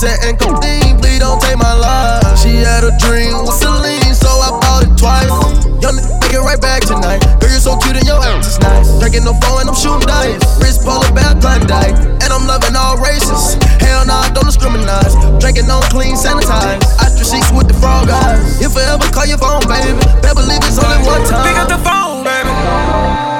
[0.03, 0.19] nice.
[0.27, 2.37] And codeine, please don't take my life.
[2.37, 5.31] She had a dream with Celine, so I bought it twice.
[5.79, 7.23] Young nigga, take it right back tonight.
[7.39, 8.87] Girl, you're so cute and your ass is nice.
[8.99, 10.43] Drinking no phone and I'm shooting dice.
[10.59, 13.55] Wrist polar bear Klondike, and I'm loving all races.
[13.79, 15.15] Hell nah, don't discriminate.
[15.39, 16.83] Drinking on clean, sanitized.
[16.99, 18.61] Ostrich sheets with the frog eyes.
[18.61, 21.47] If I ever call your phone, baby, better believe it's only one time.
[21.47, 23.32] Pick up the phone, baby.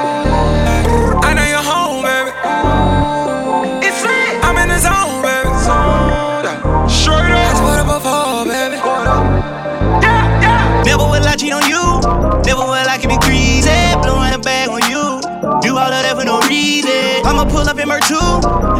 [17.26, 18.16] I'ma pull up in Mer 2.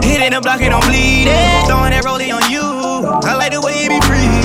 [0.08, 1.66] Hitting the block, it don't bleed it.
[1.68, 2.62] Throwing that rollie on you.
[2.62, 4.44] I like the way it be breathing.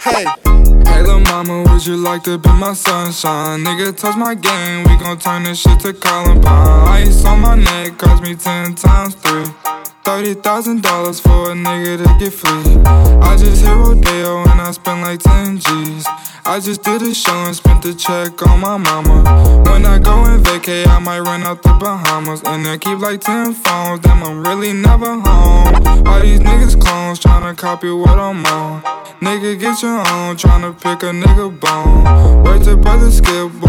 [0.00, 0.47] Hey,
[0.88, 3.64] hey, lil' mama, would you like to be my sunshine?
[3.64, 6.88] Nigga, touch my game, we gon' turn this shit to Columbine.
[7.06, 9.77] Ice on my neck cost me ten times three.
[10.08, 12.80] Thirty thousand dollars for a nigga to get free.
[13.20, 16.06] I just hit Rodeo and I spent like ten G's.
[16.46, 19.22] I just did a show and spent the check on my mama.
[19.70, 22.42] When I go and vacay, I might run out the Bahamas.
[22.42, 26.06] And I keep like ten phones, damn, I'm really never home.
[26.06, 28.80] All these niggas clones tryna copy what I'm on.
[29.20, 32.44] Nigga, get your own, tryna pick a nigga bone.
[32.44, 33.68] Wait to brother Skip, boy,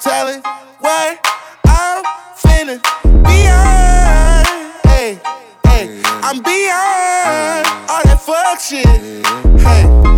[0.00, 0.42] telling
[0.80, 1.18] what
[1.66, 2.04] I'm
[2.36, 2.80] feeling
[3.24, 4.46] beyond.
[4.84, 5.18] Hey,
[5.66, 8.86] hey, I'm beyond all that fuck shit.
[9.60, 10.17] Hey,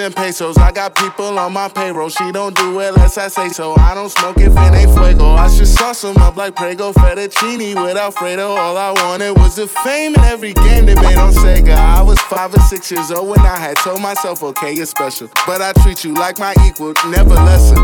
[0.00, 0.56] and pesos.
[0.56, 2.08] I got people on my payroll.
[2.08, 3.74] She don't do it unless I say so.
[3.76, 5.32] I don't smoke if it ain't fuego.
[5.32, 8.48] I should sauce them up like Prego fettuccine with Alfredo.
[8.48, 11.76] All I wanted was the fame in every game they made on Sega.
[11.76, 15.28] I was five or six years old when I had told myself, okay, you're special.
[15.46, 17.76] But I treat you like my equal, never lesser.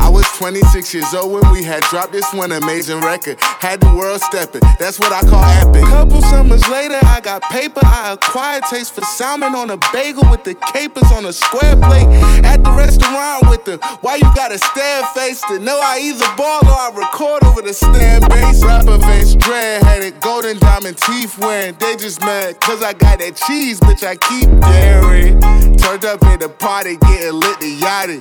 [0.00, 3.38] I was 26 years old when we had dropped this one amazing record.
[3.40, 5.82] Had the world stepping, that's what I call epic.
[5.84, 7.80] Couple summers later, I got paper.
[7.82, 12.08] I acquired taste for salmon on a bagel with the capers on a square plate.
[12.44, 16.60] At the restaurant with the why you gotta stare face to know I either ball
[16.64, 18.62] or I record over the stand bass.
[18.64, 21.76] Rapper face dread headed, golden diamond teeth wearing.
[21.78, 24.04] They just mad cause I got that cheese, bitch.
[24.06, 25.40] I keep daring.
[25.76, 28.20] Turned up at the party, getting lit the yachty.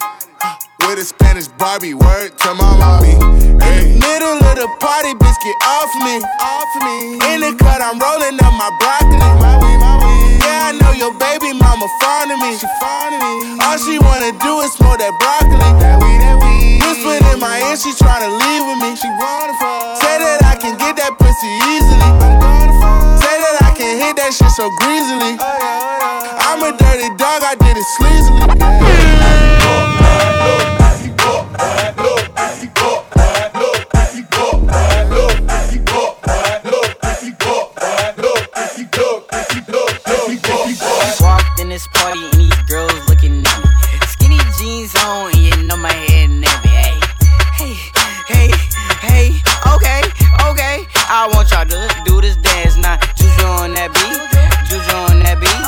[0.86, 3.18] With a Spanish Barbie, word to my mommy.
[3.18, 6.22] In the middle of the party, bitch, get off me.
[6.22, 7.18] Off me.
[7.34, 9.18] In the cut, I'm rolling up my broccoli.
[9.18, 10.46] My weed, my weed.
[10.46, 12.54] Yeah, I know your baby mama fond of me.
[12.62, 13.58] She fond of me.
[13.66, 15.58] All she wanna do is smoke that broccoli.
[15.58, 16.78] That weed, that weed.
[16.86, 18.94] Whispered in my ear, she tryna leave with me.
[18.94, 19.98] She wanna fuck.
[20.06, 21.98] Say that I can get that pussy easily.
[22.14, 23.26] I'm gonna fuck.
[23.26, 25.34] Say that I can hit that shit so greasily.
[25.42, 28.46] Oh, oh, I'm a dirty dog, I did it sleazily.
[28.54, 29.05] Walked
[41.76, 43.70] this party and these girls looking at me.
[44.08, 46.72] Skinny jeans on and you know my head nappy.
[46.72, 46.96] Hey,
[47.60, 47.76] hey,
[48.32, 48.50] hey,
[49.04, 49.28] hey.
[49.76, 50.02] Okay,
[50.48, 50.88] okay.
[51.12, 52.96] I want y'all to do this dance now.
[53.20, 54.24] Juju on that beat,
[54.72, 55.64] juju on that beat,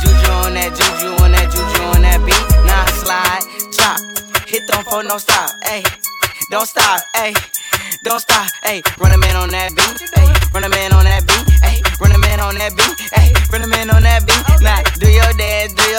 [0.00, 2.46] juju on that, juju on that, juju on that beat.
[2.64, 3.44] Now slide,
[3.76, 4.00] drop,
[4.48, 5.50] hit them for no stop.
[5.64, 5.84] Hey,
[6.50, 7.02] don't stop.
[7.14, 7.34] Hey.
[8.02, 11.20] Don't stop, ayy, run a man on that beat, ayy, run a man on that
[11.26, 13.36] beat, ayy, run a man on that beat, ayy,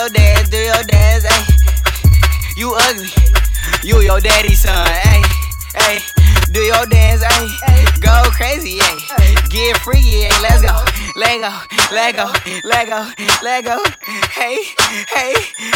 [0.01, 2.57] your dance, do your dance, ayy.
[2.57, 3.09] You ugly,
[3.83, 5.21] you your daddy's son, ayy,
[5.75, 6.51] ayy.
[6.51, 8.01] Do your dance, ayy.
[8.01, 9.49] Go crazy, ayy.
[9.51, 10.41] Get free, ayy.
[10.41, 10.73] Let's go,
[11.15, 11.53] let go,
[11.93, 12.33] let go,
[12.63, 13.11] let go,
[13.43, 13.77] let go.
[14.33, 14.57] Hey,
[15.13, 15.35] hey,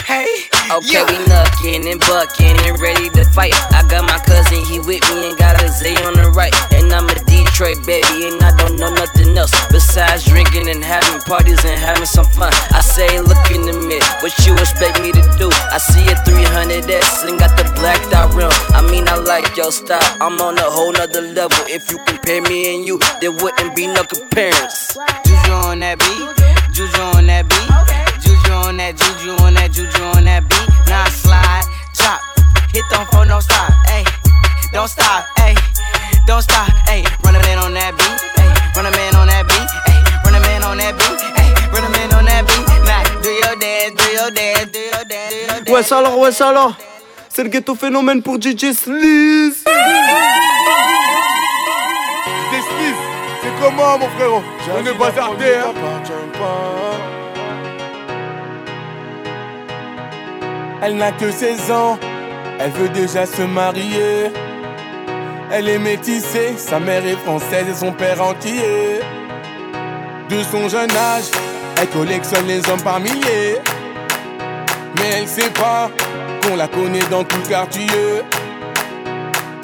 [0.09, 0.25] hey.
[0.73, 3.53] Okay, we knuckin' and buckin' and ready to fight.
[3.73, 6.55] I got my cousin, he with me and got a Z on the right.
[6.73, 7.13] And I'm a
[7.55, 12.05] Detroit baby, and I don't know nothing else besides drinking and having parties and having
[12.05, 12.51] some fun.
[12.75, 15.47] I say, look in the mirror, what you expect me to do?
[15.71, 18.51] I see a 300S and got the blacked out rim.
[18.75, 21.55] I mean, I like your style, I'm on a whole nother level.
[21.71, 24.99] If you compare me and you, there wouldn't be no comparison.
[25.23, 26.27] Juju on that beat,
[26.75, 27.71] Juju on that beat,
[28.19, 30.67] Juju on that, Juju on that, Juju on that beat.
[30.91, 31.63] Now slide,
[31.95, 32.19] drop,
[32.75, 34.03] hit them for no stop, ayy,
[34.73, 35.55] don't stop, ayy,
[36.25, 37.05] don't stop, ayy.
[37.23, 40.35] Run a man on that beat, ayy, run a man on that beat, ayy, run
[40.35, 42.67] a man on that beat, ayy, run a man on that beat.
[42.85, 45.69] Now do your dance, do your dance, do your dance, do your dance.
[45.69, 46.75] Ouais, ça alors, ouais, ça alors.
[47.29, 49.63] C'est le ghetto phénomène pour DJ Sleaze.
[49.65, 49.67] DJ
[52.51, 52.95] Sleaze,
[53.41, 54.43] c'est comment mon frérot?
[54.73, 55.73] On est bazardé hein
[60.81, 61.97] Elle n'a que 16 ans,
[62.59, 64.31] elle veut déjà se marier.
[65.51, 68.99] Elle est métissée, sa mère est française et son père entier.
[70.29, 71.25] De son jeune âge,
[71.79, 73.59] elle collectionne les hommes par milliers.
[74.97, 75.89] Mais elle sait pas
[76.41, 77.87] qu'on la connaît dans tout le quartier.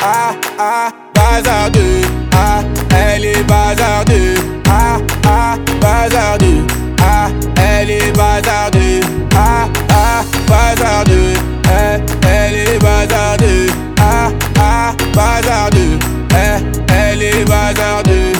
[0.03, 2.01] Ah ah, bazardeux.
[2.34, 2.61] Ah,
[2.95, 4.36] elle est bazardeux.
[4.69, 6.65] Ah ah, bazardeux.
[7.01, 9.01] Ah, elle est bazardeux.
[9.36, 11.34] Ah ah, bazardeux.
[11.65, 13.67] Eh, elle est bazardeux.
[13.99, 14.29] Ah
[14.59, 15.99] ah, bazardeux.
[16.32, 18.34] Eh, elle est bazardeux.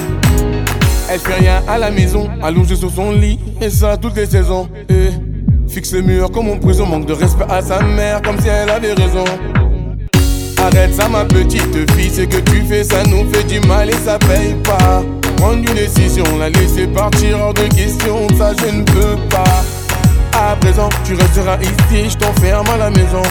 [1.10, 4.70] Elle fait rien à la maison, allongée sur son lit, et ça toutes les saisons.
[4.90, 5.10] Eh,
[5.68, 8.70] fixe le mur comme en prison, manque de respect à sa mère, comme si elle
[8.70, 9.26] avait raison.
[10.58, 13.98] Arrête ça, ma petite fille, ce que tu fais, ça nous fait du mal et
[14.06, 15.04] ça paye pas.
[15.38, 19.64] Prendre une décision, la laisser partir hors de question, ça je ne peux pas.
[20.34, 23.24] À présent, tu resteras ici, je t'enferme à la maison.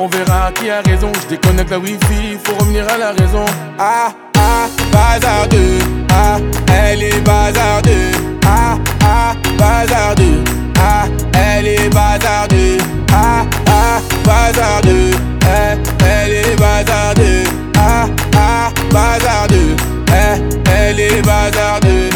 [0.00, 3.44] On verra qui a raison, je déconnecte la wifi, faut revenir à la raison.
[3.78, 5.78] Ah ah, bazardeux,
[6.12, 6.38] ah,
[6.72, 8.12] elle est bazardeux,
[8.46, 10.44] ah ah, bazardeux,
[10.78, 12.78] ah, elle est bazardeux,
[13.12, 15.10] ah ah, bazardeux,
[15.42, 17.42] eh, elle est bazardeux,
[17.76, 19.74] ah ah, bazardeux,
[20.10, 22.10] eh, elle est bazardeux.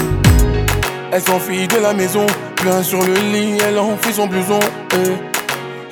[1.10, 2.26] Elle s'enfuit de la maison,
[2.56, 4.60] plein sur le lit, elle enfuit son blouson.
[4.94, 5.31] eh.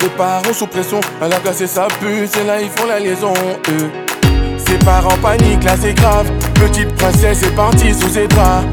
[0.02, 3.34] Les parents sous pression, elle a cassé sa puce et là ils font la liaison.
[3.68, 4.58] eh.
[4.58, 6.30] Ses parents paniquent, là c'est grave.
[6.54, 8.64] Petite princesse est partie sous ses draps.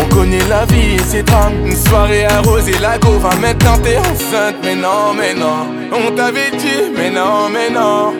[0.00, 1.52] On connaît la vie et ses drames.
[1.66, 4.56] Une soirée arrosée, la go maintenant t'es enceinte.
[4.62, 8.14] Mais non, mais non, on t'avait dit, mais non, mais non.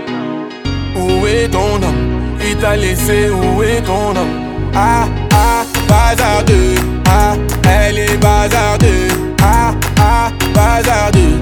[0.97, 2.39] Où est ton homme?
[2.47, 4.71] Il t'a laissé, où est ton homme?
[4.75, 6.75] Ah, ah, bazardeux.
[7.09, 7.35] Ah,
[7.69, 9.09] elle est bazardeux.
[9.43, 11.41] Ah, ah, bazardeux.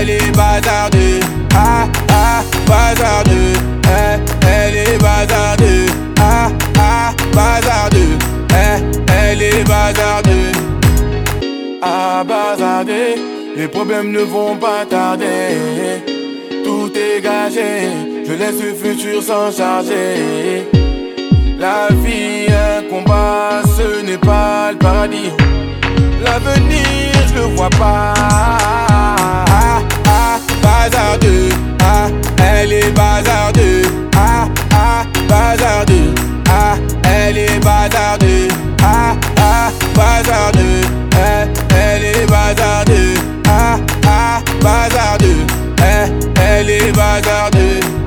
[0.00, 1.20] Elle est bazardeux.
[1.54, 3.52] Ah, ah, bazardeux.
[3.84, 5.92] Eh, elle est bazardeux.
[6.18, 6.48] Ah,
[6.78, 8.16] ah, bazardeux.
[8.50, 8.80] Eh,
[9.12, 10.52] elle est bazardeux.
[11.82, 13.14] Ah, bazardeux.
[13.54, 16.00] Les problèmes ne vont pas tarder.
[16.64, 17.90] Tout est gagé.
[18.26, 20.66] Je laisse le futur s'en charger.
[21.58, 25.30] La vie, un combat, ce n'est pas le paradis.
[26.22, 28.14] L'avenir, je le vois pas.
[29.48, 31.48] Ah, ah, bazardeux.
[31.82, 32.08] Ah,
[32.38, 33.82] elle est bazardeux.
[34.16, 36.14] Ah, ah, bazardeux.
[36.48, 38.48] Ah, elle est bazardeux.
[38.82, 40.82] Ah, ah, bazardeux.
[41.12, 43.14] Eh, elle est bazardeux.
[43.48, 45.46] Ah, ah, bazardeux.
[45.78, 46.10] Eh,
[46.40, 47.99] elle est bazardeux.